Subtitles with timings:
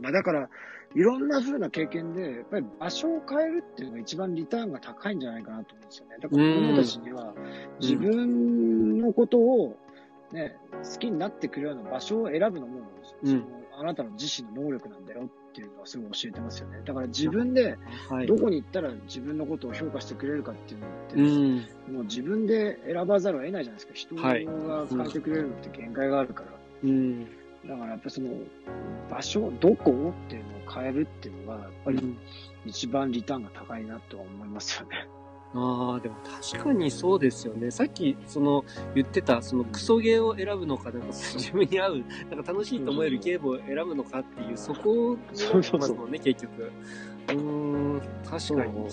[0.00, 0.48] まあだから、
[0.94, 6.16] いろんな風な経験で、やっぱり場所を変えるっていうのが一番リターンが高いんじゃないかなと思うんですよね。
[6.20, 7.34] だから子供たちには
[7.80, 9.76] 自分のことを
[10.32, 12.80] ね、好きになってくるような場所を選ぶのも、
[13.22, 13.42] うんその
[13.74, 16.82] あなたの自身の能力なんだよっていうのはすごい教えてますよね。
[16.84, 17.78] だから自分で
[18.10, 18.26] はい。
[18.26, 21.94] どこに行ったら自分のことを評価してくれるかっていうのって、うん。
[21.94, 23.92] もう自分で選ばざるを得ないじゃないですか。
[23.94, 26.48] 人がはい変えてくれるのって限界があるから。
[26.84, 27.26] うん。
[27.66, 28.30] だからやっぱりその
[29.10, 32.16] 場所、どこっていうのを変えるっていうのが、やっぱり
[32.66, 35.08] 一番リターンが高いなとは思いますよね。
[35.54, 36.16] ああ、でも
[36.50, 37.70] 確かにそうですよね。
[37.70, 38.64] さっき、その、
[38.94, 46.72] 言ってた、そのクソゲーを選ぶのか、なんか自分に合う、なんか楽しいと思えるゲームを選ぶのかっていう、そこそうそうそうますもんね、結局。
[47.28, 48.88] うーん、確かに。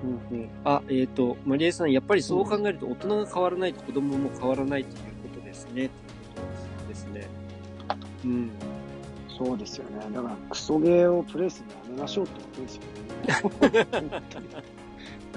[0.00, 4.94] うんうん、あ、えっ、と、マリエさん、やっぱりそう考えると、大人が変わらないと子供も変わらないという
[5.28, 5.90] ことですね。
[6.88, 7.28] ですね。
[8.24, 8.50] うん。
[9.36, 10.00] そうですよね。
[10.12, 12.82] だからクソゲーをプレイするのやめましょうってことですよ
[13.92, 14.22] ね。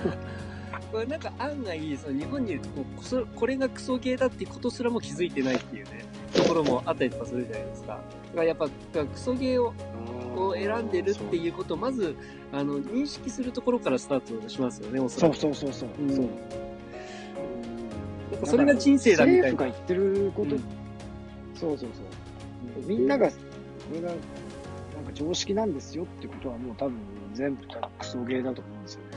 [0.92, 7.88] これなんか案外、その日本にいるとこうこそ、これがクソゲーだってことすらも気づいてないっていうね、ところもあったりとかするじゃないですか。
[7.88, 8.02] だか
[8.34, 9.74] らやっぱ、クソゲーを
[10.36, 12.16] を選んでるっていうことをまず、
[12.52, 15.38] あの、認識するところからスタートしますよね、おそらく。
[15.38, 15.90] そうそうそう。
[16.00, 16.28] うんそう
[18.32, 19.58] なんかそれが人生だみたいな。
[19.58, 20.81] 政府が言ってること、うん
[21.62, 22.02] そうそうそ
[22.82, 22.88] う。
[22.88, 23.36] みんなが、こ
[23.94, 24.22] れが、なんか
[25.14, 26.98] 常識なんですよってことはもう多分
[27.34, 27.64] 全部
[28.00, 29.08] クソゲーだと思うんですよね。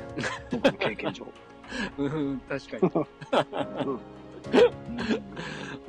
[0.52, 1.26] 僕の経験上。
[1.98, 2.92] うん、確かに。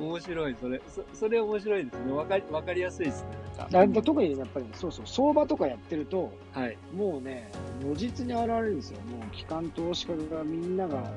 [0.00, 0.80] 面白い、それ。
[0.88, 2.12] そそれ面白いですね。
[2.12, 3.28] わかり、わかりやすいですね。
[3.70, 6.76] なんか特にやっぱり、そうそう、相場とかやってると、はい。
[6.94, 7.50] もうね、
[7.82, 9.00] 如実に現れるんですよ。
[9.02, 11.10] もう機関投資家がみんなが、なんか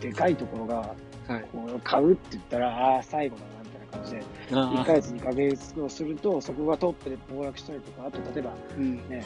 [0.00, 0.94] でかいところが、
[1.28, 1.44] はい。
[1.52, 3.61] こう買うって言ったら、ああ、最後だな
[3.92, 8.52] 感じで、1あヶ月、2ヶ月をすると、そこがトップで暴落したりとか、あと例えば。
[8.78, 9.24] ね、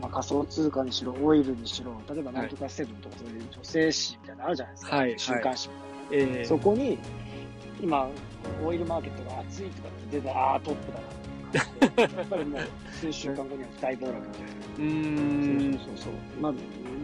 [0.00, 4.96] まあ、仮想通貨にしろ、オイルにしろ、例えばなんとかセブンとかそういう女性誌みたいなのあるじゃないですか。
[4.96, 5.68] はい週刊誌
[6.10, 6.38] みたいな。
[6.38, 6.98] えー、そこに、
[7.80, 8.08] 今、
[8.64, 11.24] オイルマーケットが熱いとかって出て、ああ、トップだな。
[11.54, 12.60] やっぱりもう、
[12.92, 14.48] 数週間後には大暴落みたいな。
[14.48, 15.78] うーん。
[15.78, 16.12] そうそうそう。
[16.40, 16.52] まあ、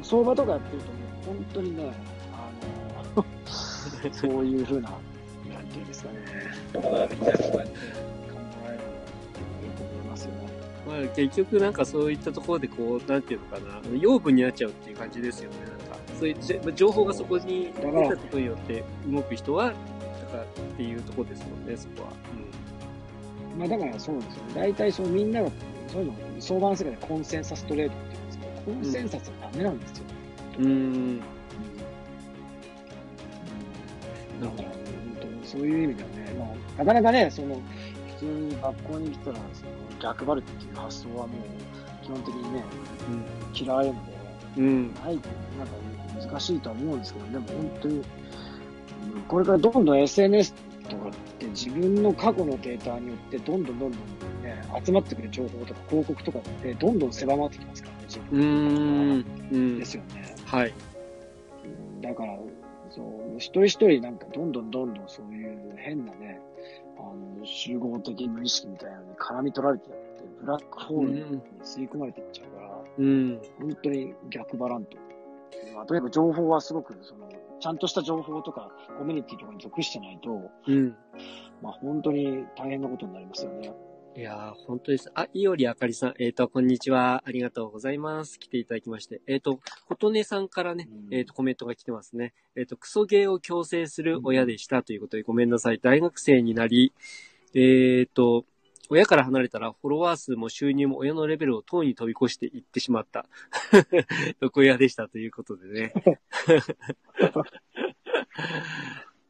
[0.03, 0.89] 相場とかやってると、
[1.27, 1.93] 本当にね、
[2.33, 3.25] あの、
[4.13, 4.91] そういうふうな、
[5.61, 6.19] なんていうんですかね、
[10.09, 10.49] ますよね。
[10.87, 15.57] まあ、結局なんかそういったところでこう、なんていうのかな、養分になっちゃうっていう感じですよね。
[15.67, 19.79] なんか、そういうじ情報がそこに出たことによって動く人は、なんか
[20.73, 22.13] っていうところですもんね、そこは。
[23.59, 24.55] まあだからそうですよね。
[24.55, 25.51] 大体そうみんなが、
[25.89, 30.05] そういうのを相場の世界でコンセンサストレードって言うんですけど、コンセンサスはダメなんですよ。
[30.59, 30.65] うん。
[30.65, 31.21] うーん。
[34.41, 34.80] だから、本当に
[35.51, 37.61] そういう意味ではね、まあ、なかなかね、その、普
[38.21, 42.65] 通に学校に来たら、その、逆張るっていう発想はもう、基本的にね、
[43.55, 43.93] 嫌いなので、
[44.59, 44.65] うん。
[44.65, 44.95] うん。
[45.03, 48.05] はい、なんか難しいとは思うんですけど、でも本当に、うん
[49.29, 50.53] これからどんどん SNS
[50.89, 54.01] とかって自分の過去のデータによってどんどんどんどん
[54.43, 59.25] ね、集まってくる情報とか広告とかってどんどん狭まってきますからね、自う分ーん。
[59.53, 59.85] うんで。
[59.85, 60.37] すよね。
[60.45, 60.73] はい。
[61.65, 62.39] うんだから、
[62.91, 66.41] そう、一人一人なんかどんどんどんどんそういう変なね、
[66.99, 73.41] あの、集合的無意識みたいなのに絡み取られてやって、ブラックホールに吸い込まれていっちゃうから、うん。
[73.59, 74.97] 本当に逆バランと。
[75.75, 77.29] まあ、とにかく情報はすごく、その、
[77.61, 80.97] ちゃんとした情報とか、コミュニティとかに属してないと、うん。
[81.63, 83.73] まあ、本当に大変なことになりますよね。
[84.17, 85.09] いやー、本当です。
[85.15, 86.15] あ、いおりあかりさん。
[86.19, 87.23] えっ、と、こんにちは。
[87.25, 88.41] ありがとうございます。
[88.41, 89.21] 来ていただきまして。
[89.29, 92.35] えっ、と、ことねさんからね、うんえっ、と、コメントが来てますね。
[92.57, 95.79] えっ、と、クソゲーを強制する親でしたということで、ごめんなさい。
[95.79, 96.93] 大学生になり、
[97.55, 98.45] えっ、と、
[98.89, 103.27] 親から離れたらフォロワー数も収入も親のレベルをとうに飛び越していってしまった。
[104.41, 105.93] 毒親でしたということでね。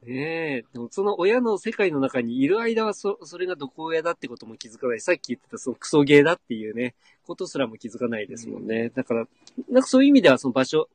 [0.06, 5.00] ねえ、でもその親の世界の中にいる間はそ、それが毒親だってことも気づかない。
[5.00, 6.94] さっき言ってたそのクソゲーだっていうね、
[7.26, 8.90] ことすらも気づかないですもんね。
[8.90, 9.26] だから、
[9.68, 10.88] なんかそういう意味ではその場所、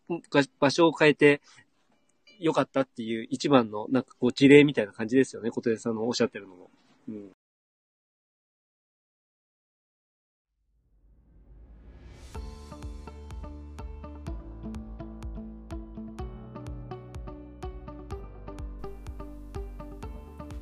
[0.60, 1.42] 場所を変えて
[2.40, 5.51] 良かったっていう一番のなんかこう事例みたいな感じですよね。
[5.51, 6.69] 小手さんのおっしゃってるのも。
[7.08, 7.31] うん。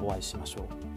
[0.00, 0.91] お会いしましょう。